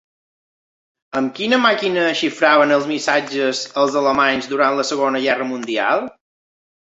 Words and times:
Amb 1.19 1.33
quina 1.39 1.59
màquina 1.65 2.05
xifraven 2.21 2.73
els 2.77 2.87
missatges 2.91 3.61
els 3.81 3.97
alemanys 4.03 4.49
durant 4.55 4.79
la 4.79 4.87
Segona 4.93 5.21
Guerra 5.27 5.47
Mundial? 5.53 6.03